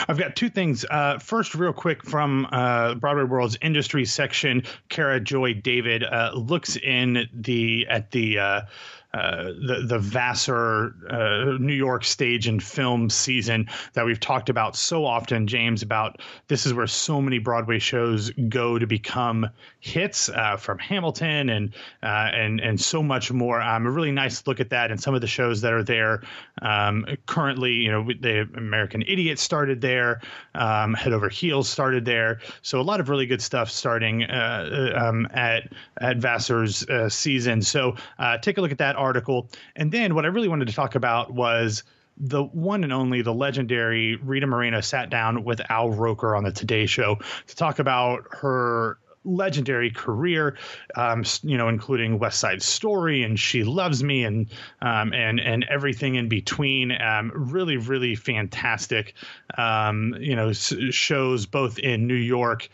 I've 0.09 0.19
got 0.19 0.37
two 0.37 0.49
things. 0.49 0.85
Uh, 0.90 1.19
first, 1.19 1.54
real 1.54 1.73
quick 1.73 2.02
from 2.02 2.47
uh, 2.52 2.95
Broadway 2.95 3.25
World's 3.25 3.57
industry 3.62 4.04
section, 4.04 4.62
Cara 4.88 5.21
Joy 5.21 5.54
David 5.54 6.04
uh, 6.04 6.33
looks 6.35 6.76
in 6.76 7.28
the 7.33 7.87
at 7.88 8.11
the 8.11 8.66
uh, 9.14 9.45
the 9.45 9.85
the 9.87 9.99
Vassar 9.99 10.95
uh, 11.11 11.59
New 11.59 11.75
York 11.75 12.02
stage 12.02 12.47
and 12.47 12.62
film 12.62 13.11
season 13.11 13.69
that 13.92 14.07
we've 14.07 14.21
talked 14.21 14.49
about 14.49 14.75
so 14.75 15.04
often, 15.04 15.47
James. 15.47 15.83
About 15.83 16.23
this 16.49 16.64
is 16.64 16.73
where 16.73 16.87
so 16.87 17.21
many 17.21 17.38
Broadway 17.38 17.78
shows 17.78 18.31
go 18.49 18.78
to 18.78 18.87
become 18.87 19.50
hits 19.81 20.31
uh, 20.31 20.57
from 20.57 20.78
Hamilton 20.78 21.50
and 21.50 21.75
uh, 22.02 22.31
and 22.33 22.59
and 22.61 22.81
so 22.81 23.02
much 23.02 23.31
more. 23.31 23.61
Um, 23.61 23.87
a 23.87 23.90
really 23.90 24.12
nice 24.12 24.47
look 24.47 24.61
at 24.61 24.71
that 24.71 24.90
and 24.90 24.99
some 24.99 25.14
of 25.14 25.21
the 25.21 25.26
shows 25.26 25.61
that 25.61 25.75
are 25.75 25.85
there 25.85 26.23
um, 26.62 27.04
currently. 27.26 27.73
You 27.73 27.92
know, 27.92 28.04
the 28.04 28.49
American 28.57 29.02
Idiot 29.02 29.38
started 29.38 29.83
there, 29.83 30.23
um, 30.54 30.95
Head 30.95 31.12
Over 31.12 31.28
Heels 31.28 31.69
started 31.69 32.07
there. 32.07 32.40
So 32.62 32.81
a 32.81 32.83
lot 32.83 32.99
of 32.99 33.11
really 33.11 33.26
good 33.26 33.42
stuff 33.42 33.71
starting 33.71 34.23
uh, 34.23 34.92
um, 34.97 35.28
at 35.35 35.71
at 36.00 36.16
Vassar's 36.16 36.87
season. 37.12 37.61
So 37.61 37.97
take 38.40 38.57
a 38.57 38.62
look 38.62 38.73
at 38.73 38.78
that 38.78 38.97
article. 39.02 39.50
And 39.76 39.92
then 39.92 40.14
what 40.14 40.25
I 40.25 40.28
really 40.28 40.49
wanted 40.49 40.68
to 40.68 40.75
talk 40.75 40.94
about 40.94 41.32
was 41.32 41.82
the 42.16 42.44
one 42.44 42.85
and 42.85 42.92
only, 42.92 43.23
the 43.23 43.35
legendary 43.35 44.16
Rita 44.16 44.47
Moreno 44.47 44.80
sat 44.80 45.11
down 45.11 45.44
with 45.44 45.61
Al 45.71 45.90
Roker 45.90 46.37
on 46.37 46.44
the 46.44 46.52
Today 46.52 46.87
Show 46.87 47.18
to 47.47 47.56
talk 47.56 47.78
about 47.78 48.25
her 48.30 48.99
legendary 49.25 49.90
career, 49.90 50.56
um, 50.97 51.25
you 51.42 51.56
know, 51.56 51.68
including 51.68 52.18
West 52.18 52.40
Side 52.40 52.62
Story 52.62 53.23
and 53.23 53.38
She 53.38 53.64
Loves 53.64 54.02
Me 54.02 54.25
and 54.25 54.49
um, 54.80 55.12
and 55.12 55.40
and 55.40 55.64
everything 55.71 56.16
in 56.16 56.28
between. 56.28 56.92
Um, 56.92 57.30
really, 57.35 57.76
really 57.76 58.14
fantastic, 58.14 59.14
um, 59.56 60.16
you 60.21 60.37
know, 60.37 60.52
shows 60.52 61.47
both 61.47 61.78
in 61.78 62.06
New 62.06 62.14
York 62.14 62.68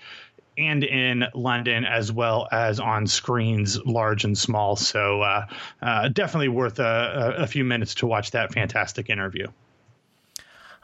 and 0.59 0.85
in 0.85 1.25
London, 1.35 1.85
as 1.85 2.13
well 2.13 2.49
as 2.51 2.81
on 2.81 3.07
screens 3.07 3.79
large 3.85 4.25
and 4.25 4.37
small. 4.37 4.77
So 4.77 5.23
uh, 5.23 5.47
uh, 5.81 6.09
definitely 6.09 6.49
worth 6.49 6.79
a, 6.79 7.35
a, 7.39 7.47
few 7.47 7.65
minutes 7.65 7.95
to 7.97 8.07
watch 8.07 8.33
that 8.33 8.53
fantastic 8.53 9.09
interview. 9.09 9.47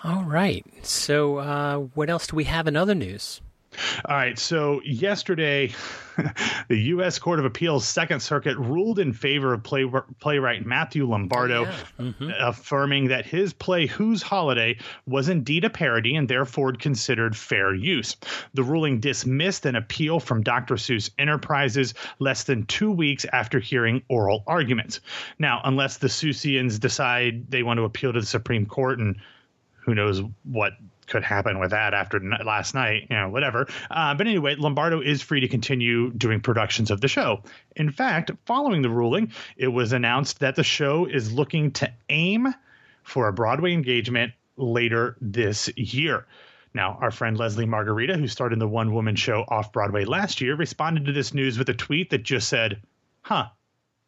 All 0.02 0.24
right. 0.24 0.64
So, 0.82 1.38
uh, 1.38 1.76
what 1.94 2.10
else 2.10 2.26
do 2.26 2.36
we 2.36 2.44
have 2.44 2.66
in 2.66 2.76
other 2.76 2.94
news? 2.94 3.40
All 4.04 4.16
right. 4.16 4.38
So 4.38 4.80
yesterday, 4.84 5.72
the 6.68 6.76
U.S. 6.76 7.18
Court 7.18 7.38
of 7.38 7.44
Appeals 7.44 7.86
Second 7.86 8.20
Circuit 8.20 8.56
ruled 8.56 8.98
in 8.98 9.12
favor 9.12 9.52
of 9.52 9.62
play, 9.62 9.90
playwright 10.20 10.64
Matthew 10.64 11.06
Lombardo, 11.08 11.64
yeah. 11.64 11.76
mm-hmm. 11.98 12.30
affirming 12.38 13.08
that 13.08 13.26
his 13.26 13.52
play 13.52 13.86
Who's 13.86 14.22
Holiday 14.22 14.78
was 15.06 15.28
indeed 15.28 15.64
a 15.64 15.70
parody 15.70 16.16
and 16.16 16.28
therefore 16.28 16.72
considered 16.72 17.36
fair 17.36 17.74
use. 17.74 18.16
The 18.54 18.62
ruling 18.62 19.00
dismissed 19.00 19.66
an 19.66 19.76
appeal 19.76 20.20
from 20.20 20.42
Dr. 20.42 20.74
Seuss 20.74 21.10
Enterprises 21.18 21.94
less 22.18 22.44
than 22.44 22.66
two 22.66 22.90
weeks 22.90 23.26
after 23.32 23.58
hearing 23.58 24.02
oral 24.08 24.44
arguments. 24.46 25.00
Now, 25.38 25.60
unless 25.64 25.98
the 25.98 26.08
Seussians 26.08 26.78
decide 26.78 27.50
they 27.50 27.62
want 27.62 27.78
to 27.78 27.84
appeal 27.84 28.12
to 28.12 28.20
the 28.20 28.26
Supreme 28.26 28.66
Court 28.66 28.98
and 28.98 29.16
who 29.84 29.94
knows 29.94 30.22
what 30.44 30.72
could 31.06 31.22
happen 31.22 31.58
with 31.58 31.70
that 31.70 31.94
after 31.94 32.20
last 32.44 32.74
night, 32.74 33.06
you 33.10 33.16
know, 33.16 33.28
whatever. 33.28 33.66
Uh, 33.90 34.14
but 34.14 34.26
anyway, 34.26 34.54
Lombardo 34.56 35.00
is 35.00 35.22
free 35.22 35.40
to 35.40 35.48
continue 35.48 36.10
doing 36.10 36.40
productions 36.40 36.90
of 36.90 37.00
the 37.00 37.08
show. 37.08 37.42
In 37.76 37.90
fact, 37.90 38.30
following 38.44 38.82
the 38.82 38.90
ruling, 38.90 39.32
it 39.56 39.68
was 39.68 39.92
announced 39.92 40.40
that 40.40 40.56
the 40.56 40.64
show 40.64 41.06
is 41.06 41.32
looking 41.32 41.70
to 41.72 41.92
aim 42.08 42.54
for 43.02 43.28
a 43.28 43.32
Broadway 43.32 43.72
engagement 43.72 44.32
later 44.56 45.16
this 45.20 45.68
year. 45.76 46.26
Now, 46.74 46.98
our 47.00 47.10
friend 47.10 47.36
Lesli 47.36 47.68
Margherita, 47.68 48.16
who 48.16 48.26
starred 48.26 48.52
in 48.52 48.58
the 48.58 48.66
one 48.66 48.92
woman 48.92 49.14
show 49.14 49.44
off 49.48 49.72
Broadway 49.72 50.04
last 50.04 50.40
year, 50.40 50.56
responded 50.56 51.04
to 51.06 51.12
this 51.12 51.32
news 51.32 51.56
with 51.56 51.68
a 51.68 51.74
tweet 51.74 52.10
that 52.10 52.24
just 52.24 52.48
said, 52.48 52.82
Huh. 53.22 53.46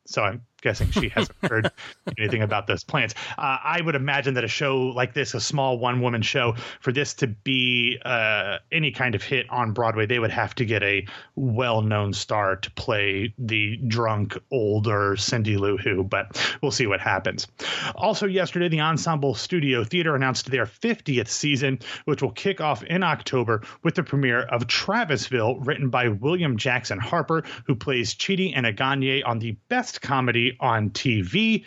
So 0.06 0.22
I'm 0.22 0.45
guessing 0.62 0.90
she 0.90 1.08
hasn't 1.08 1.36
heard 1.42 1.70
anything 2.18 2.42
about 2.42 2.66
those 2.66 2.84
plans. 2.84 3.14
Uh, 3.38 3.58
I 3.62 3.80
would 3.80 3.94
imagine 3.94 4.34
that 4.34 4.44
a 4.44 4.48
show 4.48 4.82
like 4.82 5.14
this, 5.14 5.34
a 5.34 5.40
small 5.40 5.78
one 5.78 6.00
woman 6.00 6.22
show, 6.22 6.54
for 6.80 6.92
this 6.92 7.14
to 7.14 7.26
be 7.26 7.98
uh, 8.04 8.58
any 8.72 8.90
kind 8.90 9.14
of 9.14 9.22
hit 9.22 9.48
on 9.50 9.72
Broadway, 9.72 10.06
they 10.06 10.18
would 10.18 10.30
have 10.30 10.54
to 10.56 10.64
get 10.64 10.82
a 10.82 11.06
well 11.34 11.82
known 11.82 12.12
star 12.12 12.56
to 12.56 12.70
play 12.72 13.34
the 13.38 13.76
drunk 13.76 14.36
older 14.50 15.16
Cindy 15.16 15.56
Lou 15.56 15.76
Who, 15.76 16.04
but 16.04 16.40
we'll 16.62 16.70
see 16.70 16.86
what 16.86 17.00
happens. 17.00 17.46
Also, 17.94 18.26
yesterday, 18.26 18.68
the 18.68 18.80
Ensemble 18.80 19.34
Studio 19.34 19.84
Theater 19.84 20.14
announced 20.14 20.50
their 20.50 20.66
50th 20.66 21.28
season, 21.28 21.78
which 22.04 22.22
will 22.22 22.32
kick 22.32 22.60
off 22.60 22.82
in 22.84 23.02
October 23.02 23.62
with 23.82 23.94
the 23.94 24.02
premiere 24.02 24.42
of 24.42 24.66
Travisville, 24.66 25.64
written 25.66 25.90
by 25.90 26.08
William 26.08 26.56
Jackson 26.56 26.98
Harper, 26.98 27.44
who 27.66 27.74
plays 27.74 28.14
Chidi 28.14 28.54
Anagonye 28.54 29.22
on 29.24 29.38
the 29.38 29.52
best 29.68 30.00
comedy 30.00 30.55
on 30.60 30.90
TV. 30.90 31.64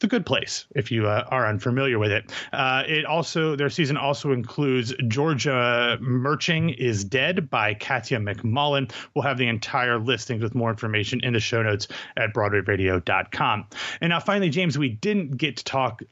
The 0.00 0.06
Good 0.06 0.24
Place, 0.24 0.64
if 0.74 0.90
you 0.90 1.06
uh, 1.06 1.26
are 1.28 1.46
unfamiliar 1.46 1.98
with 1.98 2.10
it. 2.10 2.32
Uh, 2.54 2.84
it 2.86 3.04
also 3.04 3.54
their 3.54 3.68
season 3.68 3.98
also 3.98 4.32
includes 4.32 4.94
Georgia 5.08 5.98
Mertching 6.00 6.70
is 6.70 7.04
Dead 7.04 7.50
by 7.50 7.74
Catya 7.74 8.18
McMullen. 8.18 8.90
We'll 9.14 9.24
have 9.24 9.36
the 9.36 9.46
entire 9.46 9.98
listings 9.98 10.42
with 10.42 10.54
more 10.54 10.70
information 10.70 11.20
in 11.22 11.34
the 11.34 11.40
show 11.40 11.62
notes 11.62 11.86
at 12.16 12.32
BroadwayRadio.com. 12.32 13.66
And 14.00 14.10
now, 14.10 14.20
finally, 14.20 14.48
James, 14.48 14.78
we 14.78 14.88
didn't 14.88 15.36
get 15.36 15.58
to 15.58 15.64
talk 15.64 16.02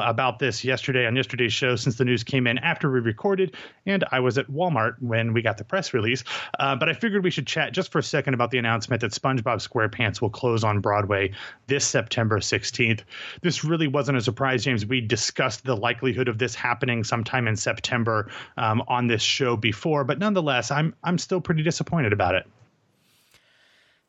about 0.00 0.38
this 0.38 0.64
yesterday 0.64 1.06
on 1.06 1.16
yesterday's 1.16 1.52
show 1.52 1.76
since 1.76 1.96
the 1.96 2.04
news 2.04 2.24
came 2.24 2.46
in 2.46 2.58
after 2.58 2.90
we 2.90 3.00
recorded, 3.00 3.56
and 3.84 4.04
I 4.12 4.20
was 4.20 4.38
at 4.38 4.48
Walmart 4.48 4.96
when 5.00 5.32
we 5.32 5.42
got 5.42 5.58
the 5.58 5.64
press 5.64 5.92
release. 5.94 6.24
Uh, 6.58 6.76
but 6.76 6.88
I 6.88 6.92
figured 6.92 7.24
we 7.24 7.30
should 7.30 7.46
chat 7.46 7.72
just 7.72 7.92
for 7.92 7.98
a 7.98 8.02
second 8.02 8.34
about 8.34 8.50
the 8.50 8.58
announcement 8.58 9.00
that 9.02 9.12
SpongeBob 9.12 9.66
SquarePants 9.66 10.20
will 10.20 10.30
close 10.30 10.64
on 10.64 10.80
Broadway 10.80 11.32
this 11.66 11.84
September 11.84 12.38
16th. 12.38 13.02
This 13.42 13.64
really 13.64 13.88
wasn't 13.88 14.18
a 14.18 14.20
surprise, 14.20 14.64
James. 14.64 14.86
We 14.86 15.00
discussed 15.00 15.64
the 15.64 15.76
likelihood 15.76 16.28
of 16.28 16.38
this 16.38 16.54
happening 16.54 17.04
sometime 17.04 17.48
in 17.48 17.56
September 17.56 18.30
um, 18.56 18.82
on 18.88 19.06
this 19.06 19.22
show 19.22 19.56
before, 19.56 20.04
but 20.04 20.18
nonetheless, 20.18 20.70
I'm 20.70 20.94
I'm 21.02 21.18
still 21.18 21.40
pretty 21.40 21.62
disappointed 21.62 22.12
about 22.12 22.34
it. 22.34 22.46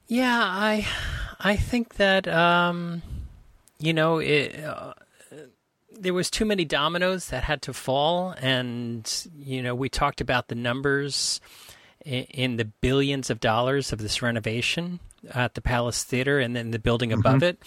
Yeah, 0.08 0.40
I 0.42 0.88
I 1.40 1.56
think 1.56 1.96
that 1.96 2.28
um, 2.28 3.02
you 3.80 3.94
know 3.94 4.20
it. 4.20 4.64
Uh, 4.64 4.94
there 5.92 6.14
was 6.14 6.30
too 6.30 6.46
many 6.46 6.66
dominoes 6.66 7.30
that 7.30 7.44
had 7.44 7.62
to 7.64 7.74
fall, 7.74 8.36
and 8.42 9.28
you 9.38 9.62
know 9.62 9.76
we 9.76 9.90
talked 9.90 10.22
about 10.22 10.48
the 10.48 10.56
numbers 10.56 11.40
in, 12.06 12.58
the 12.58 12.66
billions 12.66 13.30
of 13.30 13.40
dollars 13.40 13.92
of 13.92 14.00
this 14.00 14.22
renovation 14.22 15.00
at 15.34 15.56
the 15.56 15.62
Palace 15.62 16.04
Theater 16.04 16.40
and 16.40 16.56
then 16.56 16.72
the 16.72 16.80
building 16.80 17.12
above 17.12 17.42
mm-hmm. 17.42 17.44
it. 17.44 17.64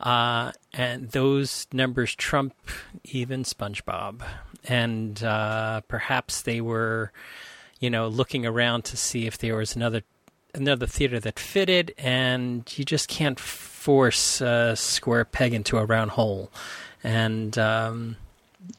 Uh, 0.00 0.50
and 0.72 1.10
those 1.10 1.66
numbers 1.72 2.14
trump 2.14 2.54
even 3.04 3.44
SpongeBob. 3.44 4.22
And 4.64 5.22
uh, 5.22 5.82
perhaps 5.82 6.42
they 6.42 6.60
were, 6.60 7.12
you 7.80 7.90
know, 7.90 8.08
looking 8.08 8.46
around 8.46 8.84
to 8.86 8.96
see 8.96 9.26
if 9.26 9.38
there 9.38 9.56
was 9.56 9.76
another 9.76 10.02
another 10.54 10.86
theater 10.86 11.20
that 11.20 11.38
fitted, 11.38 11.94
and 11.98 12.70
you 12.76 12.84
just 12.84 13.08
can't 13.08 13.38
force 13.38 14.40
a 14.40 14.76
square 14.76 15.24
peg 15.24 15.54
into 15.54 15.78
a 15.78 15.84
round 15.84 16.12
hole 16.12 16.50
and 17.02 17.56
um, 17.58 18.16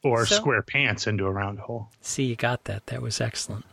or 0.04 0.26
so, 0.26 0.36
square 0.36 0.62
pants 0.62 1.08
into 1.08 1.26
a 1.26 1.32
round 1.32 1.60
hole. 1.60 1.90
See, 2.02 2.24
you 2.24 2.36
got 2.36 2.66
that. 2.66 2.88
That 2.88 3.02
was 3.02 3.20
excellent. 3.20 3.66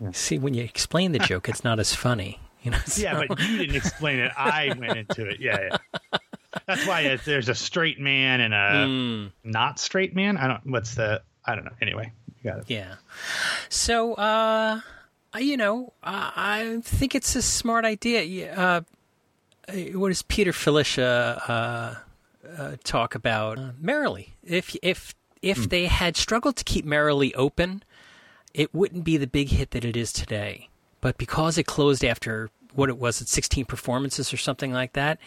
Yeah. 0.00 0.10
See, 0.12 0.38
when 0.38 0.54
you 0.54 0.64
explain 0.64 1.12
the 1.12 1.18
joke, 1.18 1.48
it's 1.48 1.64
not 1.64 1.78
as 1.78 1.94
funny. 1.94 2.40
You 2.62 2.72
know. 2.72 2.78
So. 2.86 3.02
Yeah, 3.02 3.24
but 3.26 3.40
you 3.40 3.58
didn't 3.58 3.76
explain 3.76 4.18
it. 4.18 4.32
I 4.36 4.74
went 4.78 4.96
into 4.98 5.28
it. 5.28 5.40
Yeah, 5.40 5.58
yeah. 5.70 6.18
That's 6.66 6.86
why 6.86 7.16
there's 7.24 7.48
a 7.48 7.54
straight 7.54 7.98
man 7.98 8.40
and 8.40 8.54
a 8.54 8.56
mm. 8.56 9.32
not 9.42 9.78
straight 9.78 10.14
man. 10.14 10.36
I 10.36 10.48
don't. 10.48 10.66
What's 10.66 10.94
the? 10.94 11.22
I 11.44 11.54
don't 11.54 11.64
know. 11.64 11.72
Anyway, 11.80 12.12
you 12.42 12.50
got 12.50 12.60
it. 12.60 12.64
Yeah. 12.68 12.96
So, 13.68 14.14
uh, 14.14 14.80
you 15.38 15.56
know, 15.56 15.92
I 16.02 16.80
think 16.82 17.14
it's 17.14 17.34
a 17.36 17.42
smart 17.42 17.84
idea. 17.84 18.54
Uh, 18.54 18.80
what 19.94 20.08
does 20.08 20.22
Peter 20.22 20.52
Filichia 20.52 21.40
uh, 21.48 21.94
uh, 22.56 22.76
talk 22.84 23.14
about 23.14 23.58
uh, 23.58 23.70
Merrily. 23.78 24.34
If 24.42 24.76
if 24.82 25.14
if 25.40 25.58
mm. 25.58 25.70
they 25.70 25.86
had 25.86 26.16
struggled 26.16 26.56
to 26.56 26.64
keep 26.64 26.84
Merrily 26.84 27.34
open, 27.34 27.82
it 28.54 28.74
wouldn't 28.74 29.04
be 29.04 29.16
the 29.16 29.26
big 29.26 29.48
hit 29.48 29.70
that 29.72 29.84
it 29.84 29.96
is 29.96 30.12
today. 30.12 30.68
But 31.00 31.18
because 31.18 31.58
it 31.58 31.64
closed 31.64 32.04
after 32.04 32.50
what 32.74 32.88
it 32.88 32.96
was 32.96 33.20
at 33.20 33.28
16 33.28 33.64
performances 33.66 34.32
or 34.32 34.36
something 34.36 34.72
like 34.72 34.92
that, 34.94 35.18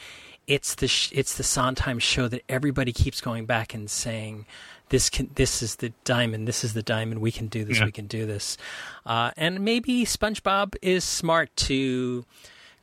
it's 0.47 0.75
the 0.75 0.87
sh- 0.87 1.11
it's 1.13 1.35
the 1.35 1.43
Sondheim 1.43 1.99
show 1.99 2.27
that 2.27 2.43
everybody 2.49 2.91
keeps 2.91 3.21
going 3.21 3.45
back 3.45 3.73
and 3.73 3.89
saying 3.89 4.45
this 4.89 5.09
can 5.09 5.29
this 5.35 5.63
is 5.63 5.77
the 5.77 5.91
diamond 6.03 6.47
this 6.47 6.63
is 6.63 6.73
the 6.73 6.83
diamond 6.83 7.19
we 7.19 7.31
can 7.31 7.47
do 7.47 7.65
this 7.65 7.79
yeah. 7.79 7.85
we 7.85 7.91
can 7.91 8.07
do 8.07 8.25
this 8.25 8.57
uh, 9.05 9.31
and 9.35 9.61
maybe 9.61 10.05
SpongeBob 10.05 10.75
is 10.81 11.03
smart 11.03 11.55
to 11.55 12.25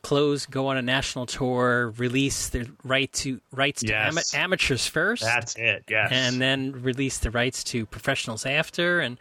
close, 0.02 0.46
go 0.46 0.66
on 0.66 0.76
a 0.76 0.82
national 0.82 1.26
tour, 1.26 1.90
release 1.96 2.48
the 2.48 2.68
right 2.84 3.12
to 3.12 3.40
rights 3.52 3.82
yes. 3.82 4.30
to 4.30 4.36
ama- 4.36 4.44
amateurs 4.44 4.86
first. 4.86 5.22
That's 5.22 5.54
it. 5.56 5.84
Yes, 5.88 6.10
and 6.12 6.40
then 6.40 6.82
release 6.82 7.18
the 7.18 7.30
rights 7.30 7.64
to 7.64 7.86
professionals 7.86 8.44
after. 8.44 9.00
And 9.00 9.18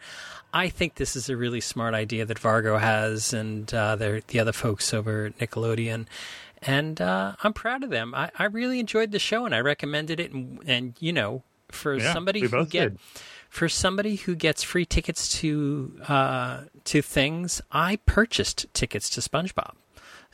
I 0.52 0.68
think 0.68 0.96
this 0.96 1.16
is 1.16 1.28
a 1.28 1.36
really 1.36 1.60
smart 1.60 1.94
idea 1.94 2.26
that 2.26 2.38
Vargo 2.38 2.78
has 2.78 3.32
and 3.32 3.72
uh, 3.72 3.96
the 3.96 4.40
other 4.40 4.52
folks 4.52 4.92
over 4.92 5.26
at 5.26 5.38
Nickelodeon. 5.38 6.06
And 6.62 7.00
uh, 7.00 7.34
I'm 7.42 7.52
proud 7.52 7.84
of 7.84 7.90
them. 7.90 8.14
I, 8.14 8.30
I 8.38 8.44
really 8.44 8.80
enjoyed 8.80 9.10
the 9.12 9.18
show, 9.18 9.44
and 9.44 9.54
I 9.54 9.60
recommended 9.60 10.20
it. 10.20 10.32
And, 10.32 10.60
and 10.66 10.94
you 11.00 11.12
know, 11.12 11.42
for 11.70 11.96
Yeah, 11.96 12.12
somebody 12.12 12.40
who 12.40 12.66
get 12.66 12.90
did. 12.90 12.98
for 13.48 13.68
somebody 13.68 14.16
who 14.16 14.34
gets 14.34 14.62
free 14.62 14.84
tickets 14.86 15.28
to 15.40 16.00
uh, 16.08 16.60
to 16.84 17.02
things, 17.02 17.60
I 17.70 17.96
purchased 18.06 18.66
tickets 18.74 19.08
to 19.10 19.20
SpongeBob. 19.20 19.74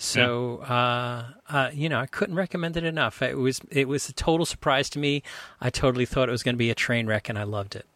So 0.00 0.58
uh, 0.58 1.25
uh, 1.49 1.70
you 1.73 1.88
know, 1.88 1.99
I 1.99 2.06
couldn't 2.06 2.37
recommend 2.37 2.76
it 2.76 2.85
enough. 2.85 3.20
It 3.20 3.37
was 3.37 3.61
it 3.70 3.88
was 3.88 4.08
a 4.08 4.12
total 4.12 4.47
surprise 4.47 4.88
to 4.90 4.99
me. 4.99 5.23
I 5.61 5.70
totally 5.70 6.06
thought 6.06 6.28
it 6.28 6.32
was 6.32 6.44
going 6.44 6.54
to 6.54 6.58
be 6.58 6.70
a 6.70 6.75
train 6.76 7.06
wreck, 7.06 7.28
and 7.28 7.37
I 7.38 7.42
loved 7.42 7.75
it. 7.75 7.87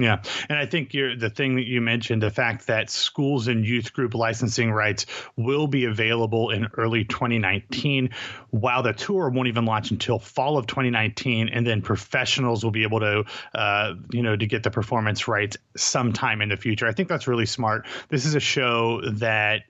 Yeah, 0.00 0.22
and 0.48 0.58
I 0.58 0.64
think 0.64 0.92
the 0.92 1.30
thing 1.34 1.56
that 1.56 1.66
you 1.66 1.82
mentioned, 1.82 2.22
the 2.22 2.30
fact 2.30 2.68
that 2.68 2.88
schools 2.88 3.48
and 3.48 3.66
youth 3.66 3.92
group 3.92 4.14
licensing 4.14 4.72
rights 4.72 5.04
will 5.36 5.66
be 5.66 5.84
available 5.84 6.48
in 6.48 6.68
early 6.78 7.04
2019, 7.04 8.08
while 8.48 8.82
the 8.82 8.94
tour 8.94 9.28
won't 9.28 9.48
even 9.48 9.66
launch 9.66 9.90
until 9.90 10.18
fall 10.18 10.56
of 10.56 10.66
2019, 10.66 11.50
and 11.50 11.66
then 11.66 11.82
professionals 11.82 12.64
will 12.64 12.70
be 12.70 12.82
able 12.82 13.00
to, 13.00 13.24
uh, 13.54 13.92
you 14.10 14.22
know, 14.22 14.34
to 14.36 14.46
get 14.46 14.62
the 14.62 14.70
performance 14.70 15.28
rights 15.28 15.58
sometime 15.76 16.40
in 16.40 16.48
the 16.48 16.56
future. 16.56 16.86
I 16.86 16.92
think 16.92 17.10
that's 17.10 17.28
really 17.28 17.44
smart. 17.44 17.86
This 18.08 18.24
is 18.24 18.34
a 18.34 18.40
show 18.40 19.02
that 19.02 19.64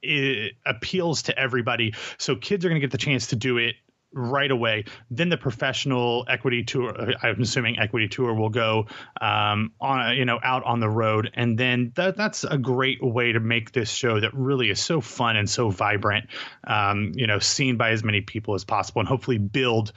it 0.00 0.52
appeals 0.64 1.22
to 1.22 1.36
everybody, 1.36 1.94
so 2.18 2.36
kids 2.36 2.64
are 2.64 2.68
going 2.68 2.80
to 2.80 2.86
get 2.86 2.92
the 2.92 2.98
chance 2.98 3.26
to 3.28 3.36
do 3.36 3.58
it 3.58 3.74
right 4.16 4.50
away. 4.50 4.84
Then 5.10 5.28
the 5.28 5.36
professional 5.36 6.24
equity 6.28 6.64
tour, 6.64 6.92
I'm 7.22 7.40
assuming 7.42 7.78
equity 7.78 8.08
tour 8.08 8.34
will 8.34 8.48
go 8.48 8.86
um, 9.20 9.72
on, 9.80 10.16
you 10.16 10.24
know, 10.24 10.40
out 10.42 10.64
on 10.64 10.80
the 10.80 10.88
road, 10.88 11.30
and 11.34 11.58
then 11.58 11.92
that 11.96 12.16
that's 12.16 12.44
a 12.44 12.58
great 12.58 13.02
way 13.02 13.32
to 13.32 13.40
make 13.40 13.72
this 13.72 13.90
show 13.90 14.18
that 14.20 14.34
really 14.34 14.70
is 14.70 14.80
so 14.82 15.00
fun 15.00 15.36
and 15.36 15.48
so 15.48 15.70
vibrant, 15.70 16.26
um, 16.66 17.12
you 17.14 17.26
know, 17.26 17.38
seen 17.38 17.76
by 17.76 17.90
as 17.90 18.02
many 18.02 18.20
people 18.22 18.54
as 18.54 18.64
possible, 18.64 19.00
and 19.00 19.08
hopefully 19.08 19.38
build 19.38 19.92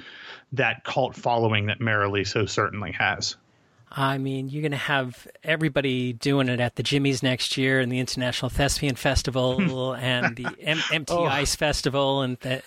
that 0.51 0.83
cult 0.83 1.15
following 1.15 1.67
that 1.67 1.79
Merrily 1.79 2.25
so 2.25 2.45
certainly 2.45 2.91
has. 2.91 3.35
I 3.91 4.19
mean, 4.19 4.49
you're 4.49 4.61
going 4.61 4.71
to 4.71 4.77
have 4.77 5.27
everybody 5.43 6.13
doing 6.13 6.47
it 6.47 6.59
at 6.59 6.75
the 6.75 6.83
Jimmy's 6.83 7.23
next 7.23 7.57
year, 7.57 7.79
and 7.79 7.91
the 7.91 7.97
International 7.99 8.49
Thespian 8.49 8.95
Festival, 8.95 9.93
and 9.99 10.35
the 10.35 10.45
M- 10.61 10.79
MT 10.93 11.13
Oh. 11.13 11.23
Ice 11.25 11.55
Festival, 11.55 12.21
and 12.21 12.37
the, 12.41 12.61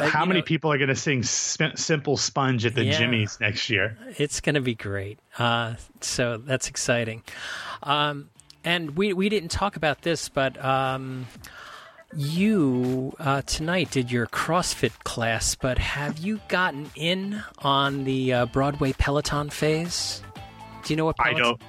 How 0.00 0.24
many 0.24 0.40
know, 0.40 0.44
people 0.44 0.72
are 0.72 0.78
going 0.78 0.88
to 0.88 0.94
sing 0.96 1.22
"Simple 1.22 2.16
Sponge" 2.16 2.66
at 2.66 2.74
the 2.74 2.84
Yeah. 2.84 2.98
Jimmy's 2.98 3.38
next 3.40 3.70
year? 3.70 3.96
It's 4.18 4.40
going 4.40 4.54
to 4.54 4.60
be 4.60 4.74
great. 4.74 5.18
Uh, 5.38 5.74
so 6.00 6.38
that's 6.38 6.68
exciting. 6.68 7.22
Um, 7.82 8.30
and 8.64 8.96
we 8.96 9.12
we 9.12 9.28
didn't 9.28 9.50
talk 9.50 9.76
about 9.76 10.02
this, 10.02 10.28
but 10.28 10.62
um, 10.64 11.26
you 12.14 13.14
uh, 13.18 13.42
tonight 13.42 13.90
did 13.90 14.10
your 14.10 14.26
CrossFit 14.26 14.92
class. 15.04 15.54
But 15.54 15.78
have 15.78 16.18
you 16.18 16.40
gotten 16.48 16.90
in 16.94 17.42
on 17.58 18.04
the 18.04 18.32
uh, 18.32 18.46
Broadway 18.46 18.92
Peloton 18.92 19.50
phase? 19.50 20.22
Do 20.84 20.92
you 20.92 20.96
know 20.96 21.04
what 21.04 21.16
I 21.18 21.32
Peloton? 21.32 21.42
don't. 21.42 21.62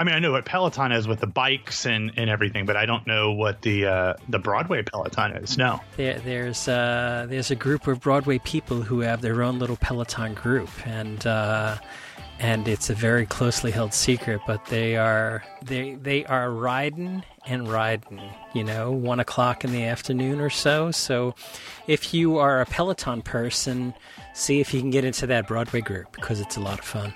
I 0.00 0.04
mean, 0.04 0.14
I 0.14 0.20
know 0.20 0.30
what 0.30 0.44
Peloton 0.44 0.92
is 0.92 1.08
with 1.08 1.18
the 1.18 1.26
bikes 1.26 1.84
and, 1.84 2.12
and 2.16 2.30
everything, 2.30 2.66
but 2.66 2.76
I 2.76 2.86
don't 2.86 3.04
know 3.06 3.32
what 3.32 3.62
the 3.62 3.86
uh, 3.86 4.14
the 4.28 4.38
Broadway 4.38 4.82
Peloton 4.82 5.32
is. 5.32 5.58
No. 5.58 5.80
There, 5.96 6.20
there's 6.20 6.68
uh, 6.68 7.26
there's 7.28 7.50
a 7.50 7.56
group 7.56 7.88
of 7.88 8.00
Broadway 8.00 8.38
people 8.38 8.82
who 8.82 9.00
have 9.00 9.22
their 9.22 9.42
own 9.42 9.58
little 9.58 9.76
Peloton 9.76 10.34
group, 10.34 10.70
and 10.86 11.26
uh, 11.26 11.78
and 12.38 12.68
it's 12.68 12.90
a 12.90 12.94
very 12.94 13.26
closely 13.26 13.72
held 13.72 13.92
secret. 13.92 14.40
But 14.46 14.64
they 14.66 14.96
are 14.96 15.42
they 15.64 15.94
they 15.94 16.24
are 16.26 16.52
riding 16.52 17.24
and 17.48 17.68
riding. 17.68 18.20
You 18.54 18.62
know, 18.62 18.92
one 18.92 19.18
o'clock 19.18 19.64
in 19.64 19.72
the 19.72 19.84
afternoon 19.84 20.40
or 20.40 20.50
so. 20.50 20.92
So, 20.92 21.34
if 21.88 22.14
you 22.14 22.38
are 22.38 22.60
a 22.60 22.66
Peloton 22.66 23.22
person, 23.22 23.94
see 24.32 24.60
if 24.60 24.72
you 24.72 24.80
can 24.80 24.90
get 24.90 25.04
into 25.04 25.26
that 25.26 25.48
Broadway 25.48 25.80
group 25.80 26.12
because 26.12 26.40
it's 26.40 26.56
a 26.56 26.60
lot 26.60 26.78
of 26.78 26.84
fun. 26.84 27.12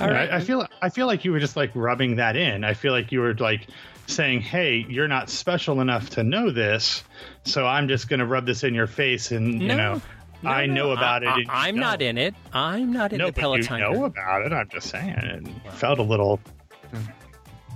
All 0.00 0.10
right. 0.10 0.30
I, 0.30 0.36
I 0.36 0.40
feel 0.40 0.66
I 0.82 0.88
feel 0.88 1.06
like 1.06 1.24
you 1.24 1.32
were 1.32 1.40
just 1.40 1.56
like 1.56 1.70
rubbing 1.74 2.16
that 2.16 2.36
in. 2.36 2.64
I 2.64 2.74
feel 2.74 2.92
like 2.92 3.12
you 3.12 3.20
were 3.20 3.34
like 3.34 3.66
saying, 4.06 4.40
"Hey, 4.40 4.84
you're 4.88 5.08
not 5.08 5.30
special 5.30 5.80
enough 5.80 6.10
to 6.10 6.22
know 6.22 6.50
this, 6.50 7.02
so 7.44 7.66
I'm 7.66 7.88
just 7.88 8.08
going 8.08 8.20
to 8.20 8.26
rub 8.26 8.46
this 8.46 8.62
in 8.64 8.74
your 8.74 8.86
face." 8.86 9.32
And 9.32 9.60
you 9.62 9.68
know, 9.68 10.00
No, 10.42 10.50
I 10.50 10.66
no, 10.66 10.74
know 10.74 10.90
about 10.92 11.26
I, 11.26 11.32
it. 11.32 11.40
and 11.42 11.50
I, 11.50 11.68
am 11.68 11.76
not 11.76 12.02
in 12.02 12.18
it. 12.18 12.34
I'm 12.52 12.92
not 12.92 13.12
in 13.12 13.18
No, 13.18 13.26
the 13.26 13.32
but 13.32 13.40
Peloton 13.40 13.78
you 13.78 13.84
know 13.84 14.04
about 14.04 14.42
it. 14.42 14.52
I'm 14.52 14.68
just 14.68 14.90
saying. 14.90 15.60
It 15.64 15.72
felt 15.72 15.98
a 15.98 16.02
little. 16.02 16.40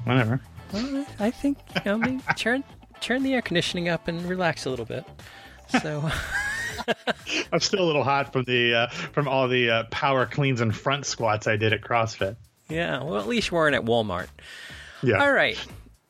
Whatever. 0.05 0.41
Well, 0.73 1.07
I 1.19 1.31
think 1.31 1.59
you 1.85 1.97
know, 1.99 2.21
turn 2.37 2.65
turn 3.01 3.23
the 3.23 3.35
air 3.35 3.43
conditioning 3.43 3.89
up 3.89 4.09
and 4.09 4.23
relax 4.29 4.67
a 4.67 4.71
little 4.71 4.85
bit. 4.85 5.05
So 5.83 6.09
I'm 7.53 7.61
still 7.61 7.81
a 7.83 7.87
little 7.87 8.05
hot 8.05 8.33
from 8.33 8.45
the 8.45 8.75
uh, 8.75 8.87
from 8.89 9.29
all 9.29 9.49
the 9.49 9.71
uh, 9.71 9.85
power 9.91 10.27
cleans 10.27 10.61
and 10.61 10.75
front 10.75 11.07
squats 11.07 11.47
I 11.47 11.57
did 11.57 11.73
at 11.73 11.81
CrossFit. 11.81 12.37
yeah, 12.69 13.03
well 13.03 13.19
at 13.19 13.27
least 13.27 13.51
you 13.51 13.57
weren't 13.57 13.75
at 13.75 13.85
Walmart. 13.85 14.29
Yeah. 15.03 15.23
All 15.23 15.33
right. 15.33 15.59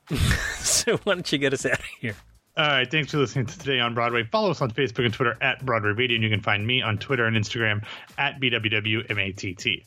so 0.58 0.96
why 0.98 1.14
don't 1.14 1.30
you 1.30 1.38
get 1.38 1.52
us 1.52 1.64
out 1.64 1.78
of 1.78 1.84
here? 2.00 2.16
All 2.56 2.66
right, 2.66 2.90
thanks 2.90 3.12
for 3.12 3.18
listening 3.18 3.46
to 3.46 3.58
Today 3.58 3.78
on 3.78 3.94
Broadway. 3.94 4.24
Follow 4.24 4.50
us 4.50 4.60
on 4.60 4.70
Facebook 4.72 5.04
and 5.04 5.14
Twitter 5.14 5.36
at 5.40 5.64
Broadway 5.64 5.90
Radio, 5.90 6.16
and 6.16 6.24
you 6.24 6.30
can 6.30 6.42
find 6.42 6.66
me 6.66 6.82
on 6.82 6.98
Twitter 6.98 7.24
and 7.24 7.36
Instagram 7.36 7.84
at 8.18 8.40
BWWMATT. 8.40 9.84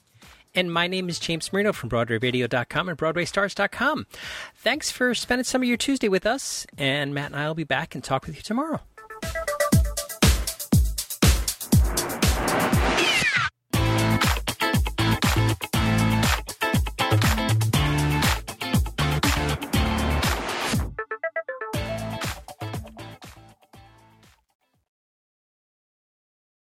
And 0.55 0.71
my 0.71 0.87
name 0.87 1.09
is 1.09 1.19
James 1.19 1.51
Marino 1.51 1.73
from 1.73 1.89
BroadwayRadio.com 1.89 2.89
and 2.89 2.97
BroadwayStars.com. 2.97 4.07
Thanks 4.55 4.91
for 4.91 5.13
spending 5.13 5.43
some 5.43 5.61
of 5.61 5.67
your 5.67 5.77
Tuesday 5.77 6.07
with 6.07 6.25
us, 6.25 6.65
and 6.77 7.13
Matt 7.13 7.27
and 7.27 7.35
I 7.35 7.47
will 7.47 7.55
be 7.55 7.63
back 7.63 7.95
and 7.95 8.03
talk 8.03 8.25
with 8.25 8.35
you 8.35 8.41
tomorrow. 8.41 8.79